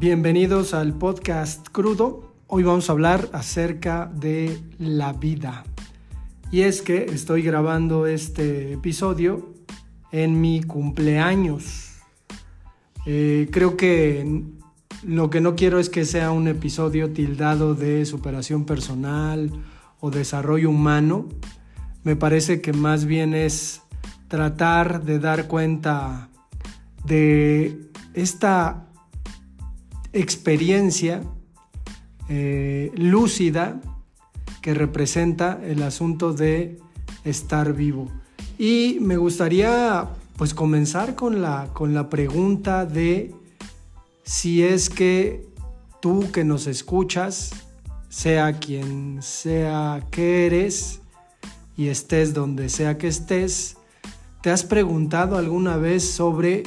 [0.00, 2.32] Bienvenidos al podcast crudo.
[2.46, 5.64] Hoy vamos a hablar acerca de la vida.
[6.52, 9.54] Y es que estoy grabando este episodio
[10.12, 11.96] en mi cumpleaños.
[13.06, 14.44] Eh, creo que
[15.02, 19.50] lo que no quiero es que sea un episodio tildado de superación personal
[19.98, 21.28] o desarrollo humano.
[22.04, 23.82] Me parece que más bien es
[24.28, 26.28] tratar de dar cuenta
[27.04, 28.87] de esta
[30.12, 31.22] experiencia
[32.28, 33.80] eh, lúcida
[34.60, 36.78] que representa el asunto de
[37.24, 38.10] estar vivo.
[38.58, 43.34] Y me gustaría pues comenzar con la, con la pregunta de
[44.24, 45.46] si es que
[46.00, 47.50] tú que nos escuchas,
[48.08, 51.00] sea quien sea que eres
[51.76, 53.76] y estés donde sea que estés,
[54.42, 56.64] ¿te has preguntado alguna vez sobre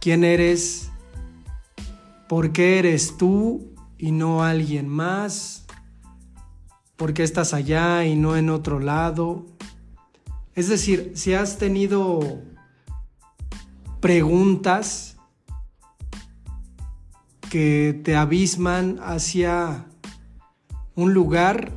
[0.00, 0.89] quién eres,
[2.30, 5.66] ¿Por qué eres tú y no alguien más?
[6.94, 9.46] ¿Por qué estás allá y no en otro lado?
[10.54, 12.40] Es decir, si has tenido
[13.98, 15.16] preguntas
[17.50, 19.86] que te abisman hacia
[20.94, 21.72] un lugar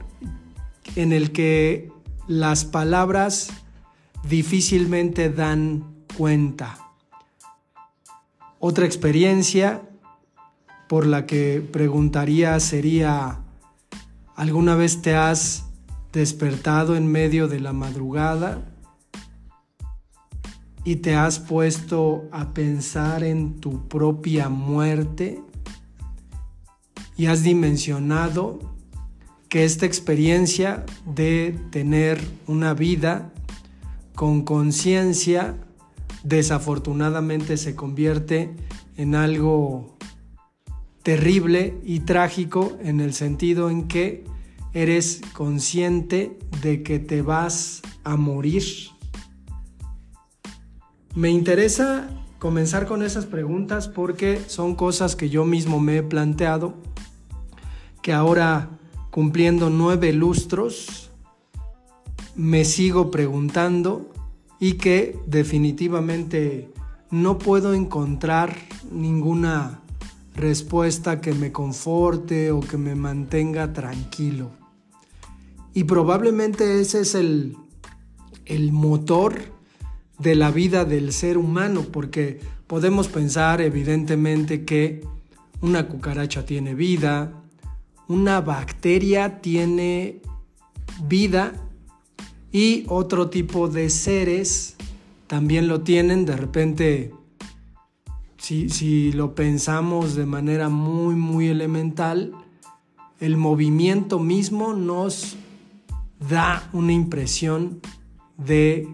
[0.96, 1.92] en el que
[2.28, 3.50] las palabras
[4.30, 6.78] difícilmente dan cuenta.
[8.60, 9.90] Otra experiencia
[10.88, 13.40] por la que preguntaría sería,
[14.36, 15.66] ¿alguna vez te has
[16.12, 18.62] despertado en medio de la madrugada
[20.84, 25.42] y te has puesto a pensar en tu propia muerte
[27.16, 28.60] y has dimensionado
[29.50, 33.32] que esta experiencia de tener una vida
[34.16, 35.56] con conciencia
[36.24, 38.56] desafortunadamente se convierte
[38.98, 39.93] en algo
[41.04, 44.24] terrible y trágico en el sentido en que
[44.74, 48.64] eres consciente de que te vas a morir.
[51.14, 52.10] Me interesa
[52.40, 56.74] comenzar con esas preguntas porque son cosas que yo mismo me he planteado,
[58.02, 58.70] que ahora
[59.12, 61.12] cumpliendo nueve lustros,
[62.36, 64.12] me sigo preguntando
[64.60, 66.74] y que definitivamente
[67.12, 68.58] no puedo encontrar
[68.92, 69.83] ninguna
[70.36, 74.52] respuesta que me conforte o que me mantenga tranquilo.
[75.74, 77.58] Y probablemente ese es el,
[78.46, 79.36] el motor
[80.20, 85.06] de la vida del ser humano, porque podemos pensar evidentemente que
[85.62, 87.34] una cucaracha tiene vida,
[88.08, 90.22] una bacteria tiene
[91.08, 91.54] vida
[92.52, 94.76] y otro tipo de seres
[95.28, 96.26] también lo tienen.
[96.26, 97.14] De repente
[98.44, 102.34] si, lo pensamos de manera muy, muy elemental,
[103.22, 105.38] el movimiento mismo nos
[106.30, 107.80] da una impresión
[108.38, 108.90] de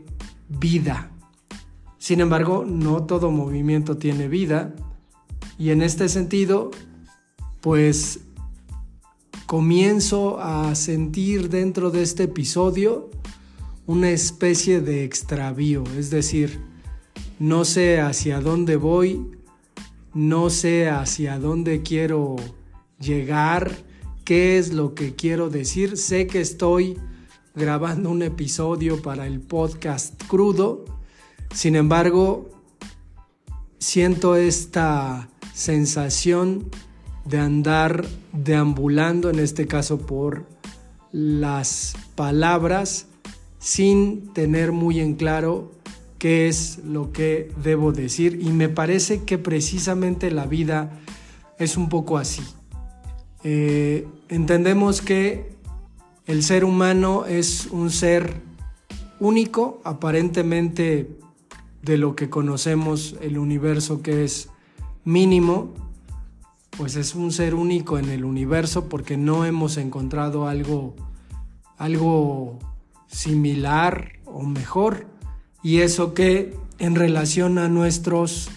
[0.47, 1.09] vida.
[1.97, 4.75] Sin embargo, no todo movimiento tiene vida
[5.57, 6.69] y en este sentido,
[7.59, 8.19] pues
[9.47, 13.09] comienzo a sentir dentro de este episodio
[13.87, 16.61] una especie de extravío, es decir,
[17.39, 19.38] no sé hacia dónde voy,
[20.13, 22.35] no sé hacia dónde quiero
[22.99, 23.71] llegar,
[24.23, 25.97] qué es lo que quiero decir.
[25.97, 26.97] Sé que estoy
[27.55, 30.85] grabando un episodio para el podcast crudo,
[31.53, 32.49] sin embargo,
[33.79, 36.69] siento esta sensación
[37.25, 40.45] de andar deambulando, en este caso por
[41.11, 43.07] las palabras,
[43.57, 45.71] sin tener muy en claro
[46.19, 50.99] qué es lo que debo decir y me parece que precisamente la vida
[51.57, 52.43] es un poco así.
[53.43, 55.49] Eh, entendemos que
[56.27, 58.41] el ser humano es un ser
[59.19, 61.09] único, aparentemente
[61.81, 64.49] de lo que conocemos el universo que es
[65.05, 65.73] mínimo,
[66.77, 70.95] pues es un ser único en el universo porque no hemos encontrado algo,
[71.77, 72.59] algo
[73.07, 75.07] similar o mejor
[75.63, 78.49] y eso que en relación a nuestros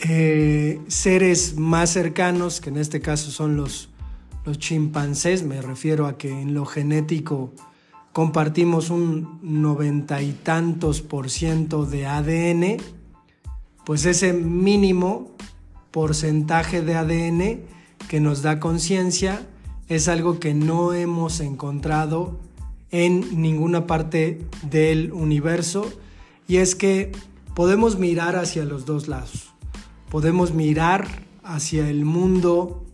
[0.00, 3.88] eh, seres más cercanos, que en este caso son los,
[4.44, 7.52] los chimpancés, me refiero a que en lo genético
[8.12, 12.76] compartimos un noventa y tantos por ciento de ADN,
[13.84, 15.30] pues ese mínimo
[15.90, 17.60] porcentaje de ADN
[18.08, 19.46] que nos da conciencia
[19.88, 22.38] es algo que no hemos encontrado
[22.90, 25.90] en ninguna parte del universo
[26.48, 27.12] y es que
[27.54, 29.50] podemos mirar hacia los dos lados.
[30.10, 32.84] Podemos mirar hacia el mundo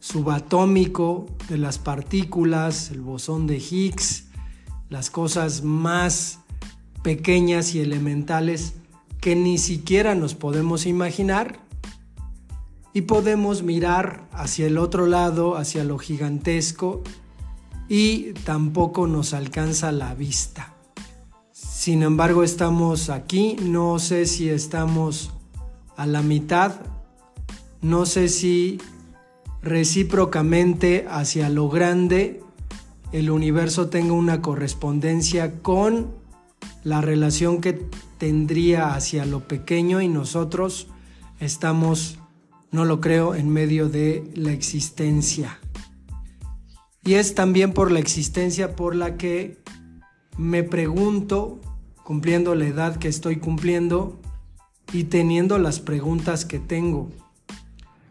[0.00, 4.24] subatómico de las partículas, el bosón de Higgs,
[4.88, 6.40] las cosas más
[7.02, 8.74] pequeñas y elementales
[9.20, 11.60] que ni siquiera nos podemos imaginar
[12.92, 17.02] y podemos mirar hacia el otro lado, hacia lo gigantesco
[17.90, 20.74] y tampoco nos alcanza la vista.
[21.52, 25.32] Sin embargo, estamos aquí, no sé si estamos
[25.96, 26.76] a la mitad,
[27.82, 28.80] no sé si
[29.60, 32.42] recíprocamente hacia lo grande
[33.12, 36.14] el universo tenga una correspondencia con
[36.84, 37.72] la relación que
[38.18, 40.86] tendría hacia lo pequeño y nosotros
[41.40, 42.18] estamos,
[42.70, 45.58] no lo creo, en medio de la existencia.
[47.04, 49.58] Y es también por la existencia por la que
[50.36, 51.60] me pregunto,
[52.04, 54.20] cumpliendo la edad que estoy cumpliendo
[54.92, 57.10] y teniendo las preguntas que tengo.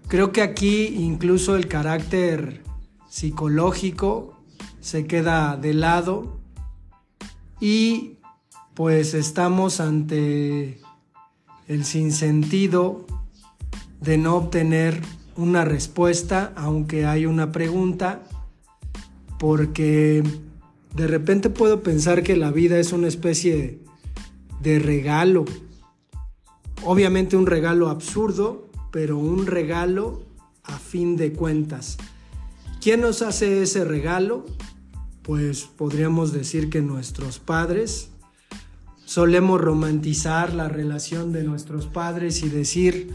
[0.07, 2.63] Creo que aquí incluso el carácter
[3.09, 4.39] psicológico
[4.79, 6.39] se queda de lado
[7.59, 8.17] y
[8.73, 10.79] pues estamos ante
[11.67, 13.05] el sinsentido
[13.99, 15.01] de no obtener
[15.35, 18.23] una respuesta aunque hay una pregunta
[19.39, 20.23] porque
[20.95, 23.79] de repente puedo pensar que la vida es una especie
[24.61, 25.45] de regalo
[26.83, 30.23] obviamente un regalo absurdo pero un regalo
[30.63, 31.97] a fin de cuentas.
[32.81, 34.45] ¿Quién nos hace ese regalo?
[35.21, 38.09] Pues podríamos decir que nuestros padres.
[39.05, 43.13] Solemos romantizar la relación de nuestros padres y decir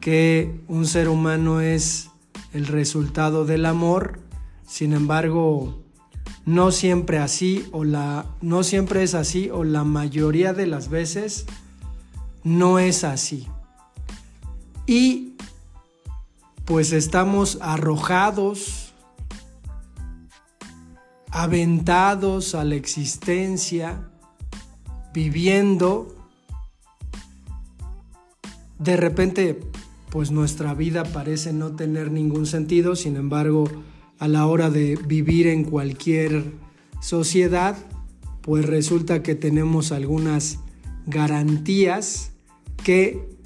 [0.00, 2.08] que un ser humano es
[2.52, 4.20] el resultado del amor.
[4.70, 5.82] Sin embargo,
[6.46, 11.44] no siempre así o la no siempre es así o la mayoría de las veces
[12.44, 13.48] no es así
[14.86, 15.34] y
[16.66, 18.92] pues estamos arrojados,
[21.32, 24.08] aventados a la existencia,
[25.12, 26.14] viviendo.
[28.78, 29.60] De repente,
[30.10, 33.64] pues nuestra vida parece no tener ningún sentido, sin embargo,
[34.20, 36.52] a la hora de vivir en cualquier
[37.00, 37.76] sociedad,
[38.42, 40.58] pues resulta que tenemos algunas
[41.06, 42.32] garantías
[42.84, 43.36] que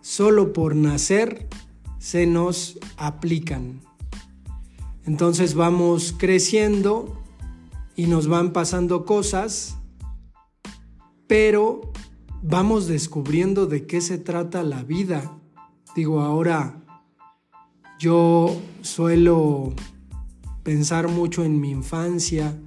[0.00, 1.48] solo por nacer
[1.98, 3.82] se nos aplican.
[5.04, 7.22] Entonces vamos creciendo
[7.94, 9.76] y nos van pasando cosas,
[11.26, 11.92] pero
[12.42, 15.38] vamos descubriendo de qué se trata la vida.
[15.94, 16.82] Digo, ahora
[17.98, 19.74] yo suelo
[20.62, 22.58] pensar mucho en mi infancia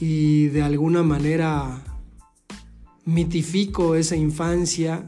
[0.00, 1.82] y de alguna manera
[3.04, 5.06] mitifico esa infancia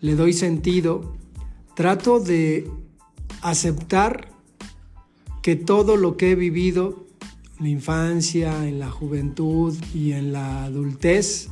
[0.00, 1.14] le doy sentido,
[1.74, 2.70] trato de
[3.42, 4.30] aceptar
[5.42, 7.06] que todo lo que he vivido
[7.58, 11.48] en la infancia, en la juventud y en la adultez,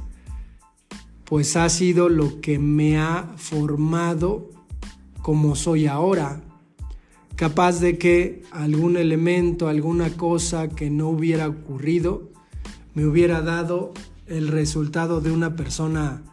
[1.24, 4.50] pues ha sido lo que me ha formado
[5.20, 6.42] como soy ahora.
[7.38, 12.32] Capaz de que algún elemento, alguna cosa que no hubiera ocurrido,
[12.94, 13.92] me hubiera dado
[14.26, 16.24] el resultado de una persona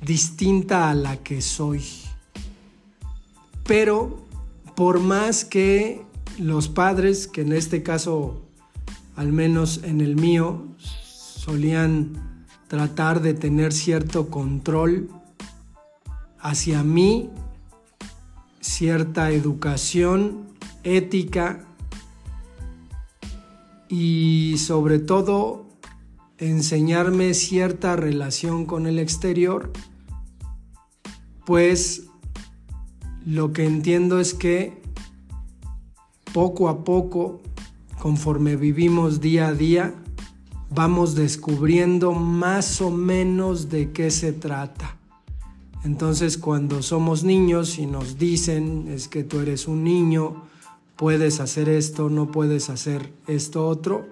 [0.00, 1.84] distinta a la que soy.
[3.66, 4.24] Pero
[4.74, 6.06] por más que
[6.38, 8.40] los padres, que en este caso,
[9.14, 15.10] al menos en el mío, solían tratar de tener cierto control
[16.40, 17.28] hacia mí,
[18.62, 20.45] cierta educación
[20.86, 21.66] ética
[23.88, 25.66] y sobre todo
[26.38, 29.72] enseñarme cierta relación con el exterior,
[31.44, 32.04] pues
[33.24, 34.80] lo que entiendo es que
[36.32, 37.40] poco a poco,
[37.98, 39.94] conforme vivimos día a día,
[40.70, 44.96] vamos descubriendo más o menos de qué se trata.
[45.84, 50.42] Entonces cuando somos niños y nos dicen es que tú eres un niño,
[50.96, 54.06] puedes hacer esto, no puedes hacer esto otro,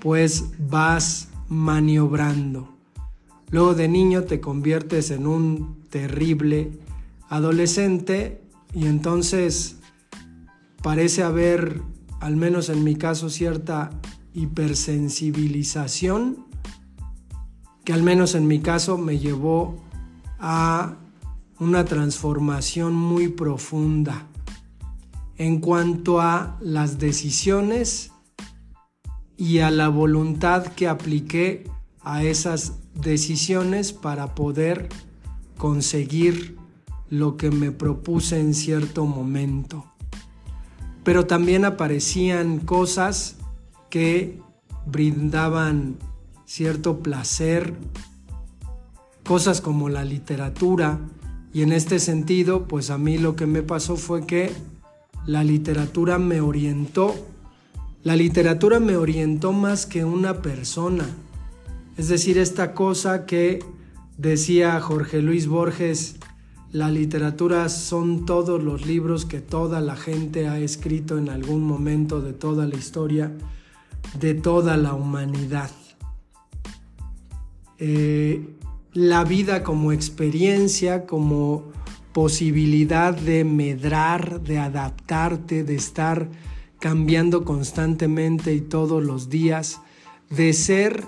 [0.00, 2.68] pues vas maniobrando.
[3.50, 6.78] Luego de niño te conviertes en un terrible
[7.28, 8.42] adolescente
[8.74, 9.76] y entonces
[10.82, 11.80] parece haber,
[12.20, 13.90] al menos en mi caso, cierta
[14.34, 16.46] hipersensibilización
[17.84, 19.76] que al menos en mi caso me llevó
[20.38, 20.94] a
[21.58, 24.26] una transformación muy profunda
[25.42, 28.12] en cuanto a las decisiones
[29.36, 31.68] y a la voluntad que apliqué
[32.00, 34.88] a esas decisiones para poder
[35.58, 36.56] conseguir
[37.10, 39.84] lo que me propuse en cierto momento.
[41.02, 43.34] Pero también aparecían cosas
[43.90, 44.40] que
[44.86, 45.96] brindaban
[46.44, 47.74] cierto placer,
[49.24, 51.00] cosas como la literatura,
[51.52, 54.52] y en este sentido, pues a mí lo que me pasó fue que
[55.26, 57.14] la literatura me orientó.
[58.02, 61.06] La literatura me orientó más que una persona.
[61.96, 63.64] Es decir, esta cosa que
[64.18, 66.16] decía Jorge Luis Borges,
[66.72, 72.22] la literatura son todos los libros que toda la gente ha escrito en algún momento
[72.22, 73.30] de toda la historia,
[74.18, 75.70] de toda la humanidad.
[77.78, 78.56] Eh,
[78.94, 81.72] la vida como experiencia, como
[82.12, 86.28] posibilidad de medrar, de adaptarte, de estar
[86.78, 89.80] cambiando constantemente y todos los días,
[90.30, 91.04] de ser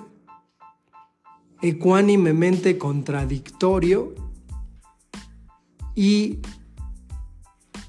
[1.62, 4.14] ecuánimemente contradictorio
[5.94, 6.40] y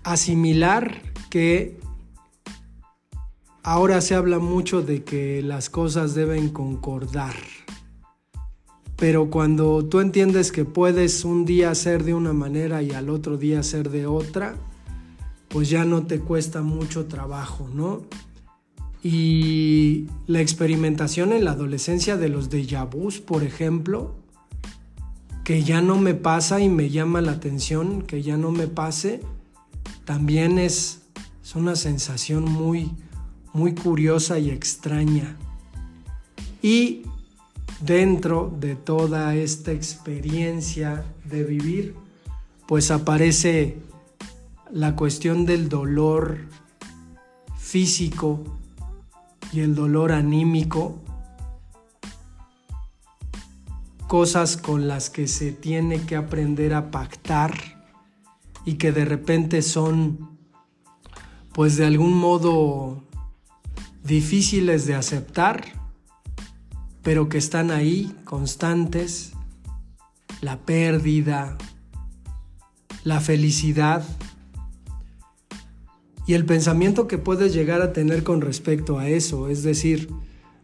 [0.03, 1.79] asimilar que
[3.63, 7.35] ahora se habla mucho de que las cosas deben concordar.
[8.95, 13.37] Pero cuando tú entiendes que puedes un día ser de una manera y al otro
[13.37, 14.55] día ser de otra,
[15.49, 18.03] pues ya no te cuesta mucho trabajo, ¿no?
[19.03, 24.15] Y la experimentación en la adolescencia de los déjà vus, por ejemplo,
[25.43, 29.21] que ya no me pasa y me llama la atención que ya no me pase,
[30.05, 31.01] también es,
[31.43, 32.91] es una sensación muy,
[33.53, 35.37] muy curiosa y extraña.
[36.63, 37.03] Y
[37.85, 41.95] dentro de toda esta experiencia de vivir,
[42.67, 43.77] pues aparece
[44.71, 46.39] la cuestión del dolor
[47.57, 48.43] físico
[49.53, 51.01] y el dolor anímico
[54.07, 57.53] cosas con las que se tiene que aprender a pactar
[58.63, 60.37] y que de repente son
[61.53, 63.03] pues de algún modo
[64.03, 65.84] difíciles de aceptar,
[67.05, 69.33] pero que están ahí constantes,
[70.41, 71.55] la pérdida,
[73.03, 74.03] la felicidad
[76.25, 80.09] y el pensamiento que puedes llegar a tener con respecto a eso, es decir,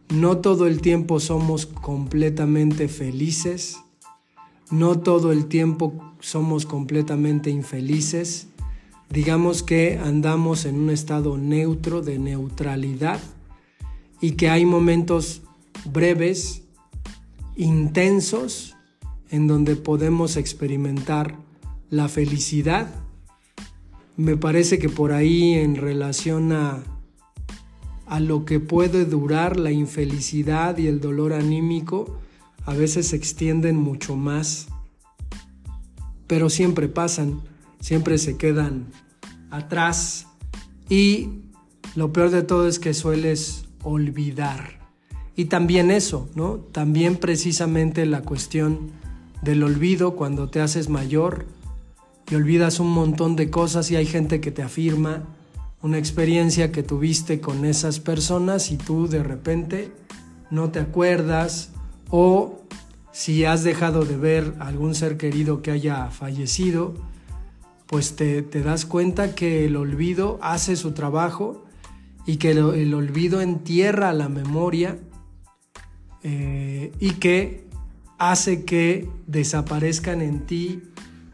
[0.08, 3.78] no todo el tiempo somos completamente felices,
[4.68, 8.48] no todo el tiempo somos completamente infelices,
[9.10, 13.20] digamos que andamos en un estado neutro de neutralidad
[14.20, 15.42] y que hay momentos
[15.84, 16.62] breves,
[17.56, 18.76] intensos,
[19.30, 21.36] en donde podemos experimentar
[21.90, 22.94] la felicidad.
[24.16, 26.82] Me parece que por ahí en relación a
[28.12, 32.18] a lo que puede durar la infelicidad y el dolor anímico,
[32.66, 34.68] a veces se extienden mucho más,
[36.26, 37.40] pero siempre pasan,
[37.80, 38.88] siempre se quedan
[39.50, 40.26] atrás
[40.90, 41.44] y
[41.94, 44.81] lo peor de todo es que sueles olvidar.
[45.34, 46.56] Y también eso, ¿no?
[46.56, 48.90] También precisamente la cuestión
[49.42, 51.46] del olvido cuando te haces mayor
[52.30, 55.24] y olvidas un montón de cosas y hay gente que te afirma,
[55.82, 59.92] una experiencia que tuviste con esas personas y tú de repente
[60.50, 61.70] no te acuerdas
[62.08, 62.60] o
[63.10, 66.94] si has dejado de ver a algún ser querido que haya fallecido,
[67.86, 71.64] pues te, das cuenta que el olvido hace su trabajo
[72.24, 74.98] y que el, olvido entierra la memoria
[76.22, 77.64] eh, y que
[78.18, 80.82] hace que desaparezcan en ti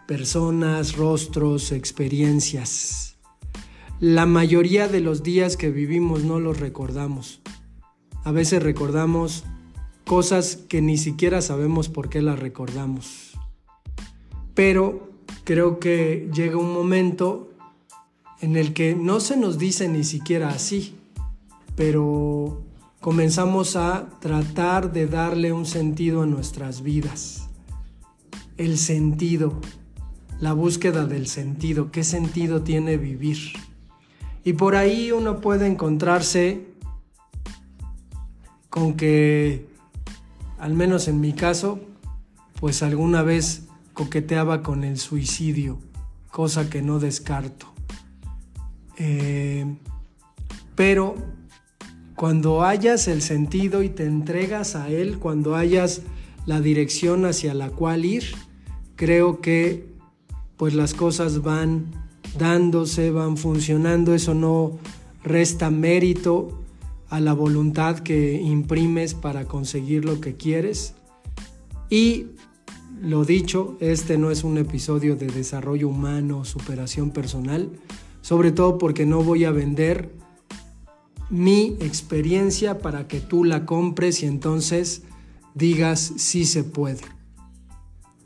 [0.07, 3.09] personas, rostros, experiencias
[4.01, 7.41] la mayoría de los días que vivimos no los recordamos.
[8.23, 9.43] A veces recordamos
[10.07, 13.33] cosas que ni siquiera sabemos por qué las recordamos.
[14.55, 15.11] Pero
[15.43, 17.51] creo que llega un momento
[18.41, 20.95] en el que no se nos dice ni siquiera así,
[21.75, 22.63] pero
[23.01, 27.49] comenzamos a tratar de darle un sentido a nuestras vidas.
[28.57, 29.61] El sentido,
[30.41, 33.39] la búsqueda del sentido, qué sentido tiene vivir.
[34.45, 36.67] Y por ahí uno puede encontrarse
[38.69, 39.69] con que,
[40.59, 41.81] al menos en mi caso,
[42.61, 45.79] pues alguna vez coqueteaba con el suicidio,
[46.31, 47.73] cosa que no descarto.
[48.97, 49.77] Eh,
[50.75, 51.38] pero
[52.19, 56.03] cuando hayas el sentido y te entregas a él, cuando hayas
[56.47, 58.25] la dirección hacia la cual ir,
[58.97, 59.87] creo que
[60.57, 61.85] pues las cosas van
[62.37, 64.79] dándose, van funcionando, eso no
[65.23, 66.61] resta mérito
[67.09, 70.95] a la voluntad que imprimes para conseguir lo que quieres.
[71.89, 72.27] Y
[73.01, 77.71] lo dicho, este no es un episodio de desarrollo humano, superación personal,
[78.23, 80.19] sobre todo porque no voy a vender
[81.31, 85.03] mi experiencia para que tú la compres y entonces
[85.55, 87.03] digas si se puede.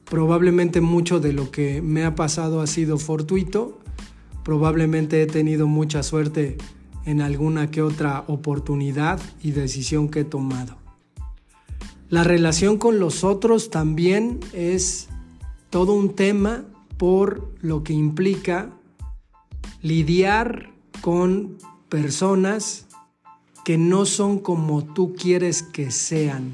[0.05, 3.79] Probablemente mucho de lo que me ha pasado ha sido fortuito,
[4.45, 6.59] probablemente he tenido mucha suerte
[7.05, 10.77] en alguna que otra oportunidad y decisión que he tomado.
[12.09, 15.09] La relación con los otros también es
[15.71, 16.65] todo un tema
[16.99, 18.71] por lo que implica
[19.81, 21.57] lidiar con
[21.89, 22.87] personas
[23.65, 26.53] que no son como tú quieres que sean.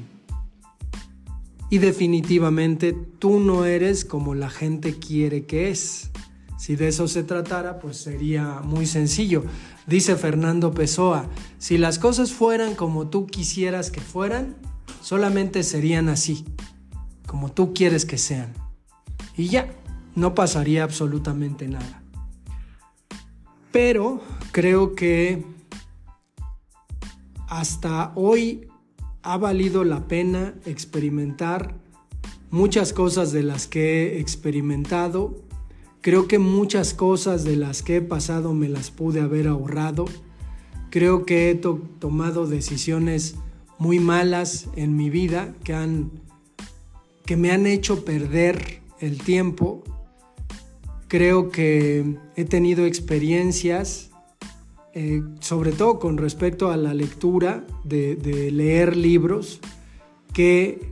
[1.69, 6.09] Y definitivamente tú no eres como la gente quiere que es.
[6.57, 9.43] Si de eso se tratara, pues sería muy sencillo.
[9.87, 14.55] Dice Fernando Pessoa, si las cosas fueran como tú quisieras que fueran,
[15.01, 16.45] solamente serían así,
[17.25, 18.53] como tú quieres que sean.
[19.37, 19.67] Y ya,
[20.15, 22.03] no pasaría absolutamente nada.
[23.71, 25.45] Pero creo que
[27.49, 28.67] hasta hoy
[29.23, 31.75] ha valido la pena experimentar
[32.51, 35.35] muchas cosas de las que he experimentado.
[36.01, 40.05] Creo que muchas cosas de las que he pasado me las pude haber ahorrado.
[40.89, 43.35] Creo que he tomado decisiones
[43.79, 46.11] muy malas en mi vida que, han,
[47.25, 49.83] que me han hecho perder el tiempo.
[51.07, 54.08] Creo que he tenido experiencias,
[54.93, 59.59] eh, sobre todo con respecto a la lectura, de, de leer libros,
[60.33, 60.89] que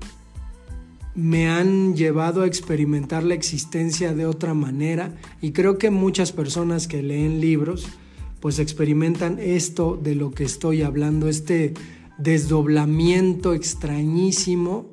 [1.16, 5.16] me han llevado a experimentar la existencia de otra manera.
[5.42, 7.88] Y creo que muchas personas que leen libros
[8.40, 11.74] pues experimentan esto de lo que estoy hablando, este
[12.18, 14.86] desdoblamiento extrañísimo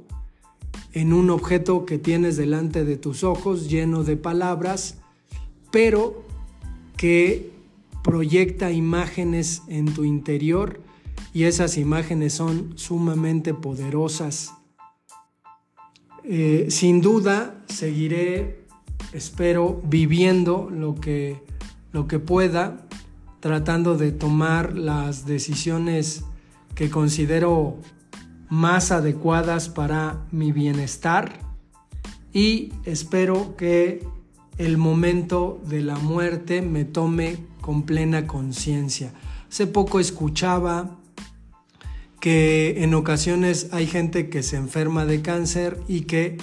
[0.93, 4.97] en un objeto que tienes delante de tus ojos lleno de palabras,
[5.71, 6.23] pero
[6.97, 7.54] que
[8.05, 10.81] proyecta imágenes en tu interior
[11.33, 14.53] y esas imágenes son sumamente poderosas.
[16.23, 18.67] Eh, sin duda seguiré,
[19.13, 21.43] espero, viviendo lo que,
[21.93, 22.87] lo que pueda,
[23.41, 26.25] tratando de tomar las decisiones
[26.75, 27.79] que considero
[28.49, 31.41] más adecuadas para mi bienestar
[32.35, 34.07] y espero que
[34.59, 39.15] el momento de la muerte me tome con plena conciencia.
[39.49, 40.99] Hace poco escuchaba
[42.21, 46.37] que en ocasiones hay gente que se enferma de cáncer y que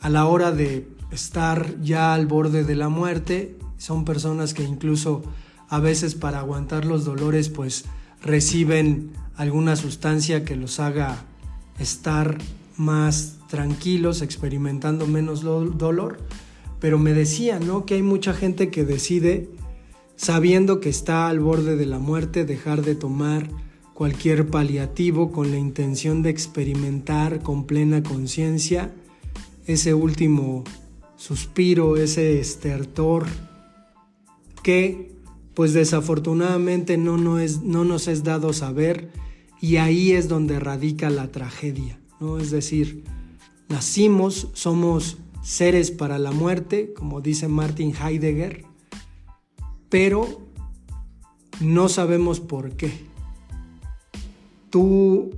[0.00, 5.22] a la hora de estar ya al borde de la muerte, son personas que incluso
[5.70, 7.86] a veces para aguantar los dolores pues
[8.20, 11.24] reciben alguna sustancia que los haga
[11.78, 12.36] estar
[12.76, 16.18] más tranquilos, experimentando menos dolor.
[16.80, 17.86] Pero me decía, ¿no?
[17.86, 19.48] Que hay mucha gente que decide,
[20.20, 23.48] sabiendo que está al borde de la muerte, dejar de tomar
[23.94, 28.94] cualquier paliativo con la intención de experimentar con plena conciencia
[29.66, 30.62] ese último
[31.16, 33.24] suspiro, ese estertor
[34.62, 35.10] que
[35.54, 39.10] pues desafortunadamente no, no, es, no nos es dado saber
[39.58, 42.36] y ahí es donde radica la tragedia, ¿no?
[42.36, 43.04] Es decir,
[43.70, 48.69] nacimos, somos seres para la muerte, como dice Martin Heidegger,
[49.90, 50.40] pero
[51.60, 52.92] no sabemos por qué.
[54.70, 55.30] ¿Tú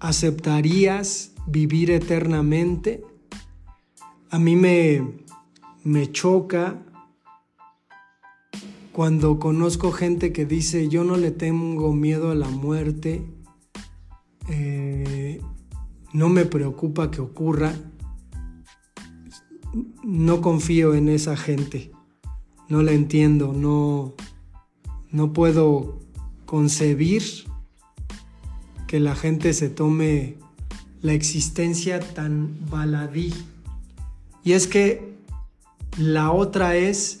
[0.00, 3.04] aceptarías vivir eternamente?
[4.30, 5.20] A mí me,
[5.84, 6.82] me choca
[8.92, 13.24] cuando conozco gente que dice yo no le tengo miedo a la muerte
[14.48, 15.40] eh,
[16.12, 17.74] no me preocupa que ocurra,
[20.04, 21.90] no confío en esa gente,
[22.68, 24.14] no la entiendo, no,
[25.10, 25.98] no puedo
[26.44, 27.22] concebir
[28.86, 30.36] que la gente se tome
[31.02, 33.32] la existencia tan baladí.
[34.44, 35.16] Y es que
[35.98, 37.20] la otra es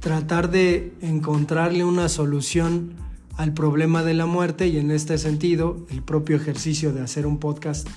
[0.00, 2.94] tratar de encontrarle una solución
[3.36, 7.38] al problema de la muerte y en este sentido el propio ejercicio de hacer un
[7.38, 7.88] podcast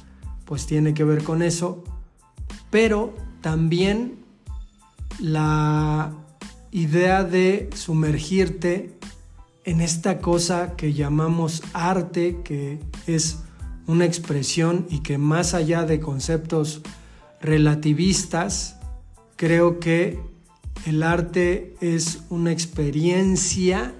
[0.45, 1.83] pues tiene que ver con eso,
[2.71, 4.18] pero también
[5.19, 6.13] la
[6.71, 8.97] idea de sumergirte
[9.65, 13.39] en esta cosa que llamamos arte, que es
[13.87, 16.81] una expresión y que más allá de conceptos
[17.41, 18.77] relativistas,
[19.35, 20.19] creo que
[20.85, 23.93] el arte es una experiencia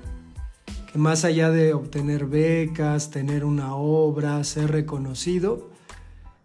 [0.91, 5.69] que más allá de obtener becas, tener una obra, ser reconocido,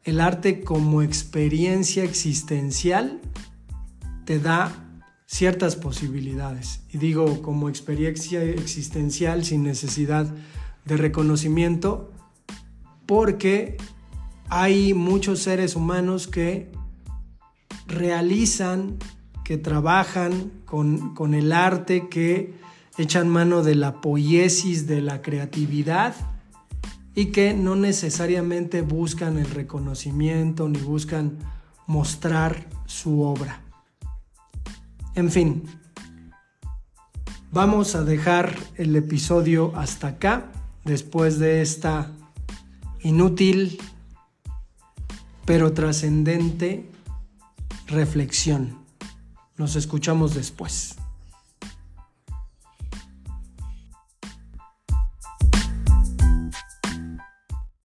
[0.05, 3.21] el arte como experiencia existencial
[4.25, 4.73] te da
[5.27, 6.81] ciertas posibilidades.
[6.93, 10.27] Y digo como experiencia existencial sin necesidad
[10.85, 12.13] de reconocimiento,
[13.07, 13.77] porque
[14.49, 16.71] hay muchos seres humanos que
[17.87, 18.99] realizan,
[19.45, 22.55] que trabajan con, con el arte, que
[22.97, 26.15] echan mano de la poiesis, de la creatividad
[27.15, 31.39] y que no necesariamente buscan el reconocimiento ni buscan
[31.87, 33.64] mostrar su obra.
[35.15, 35.63] En fin,
[37.53, 40.51] vamos a dejar el episodio hasta acá
[40.85, 42.11] después de esta
[43.03, 43.79] inútil
[45.45, 46.91] pero trascendente
[47.87, 48.79] reflexión.
[49.57, 50.97] Nos escuchamos después.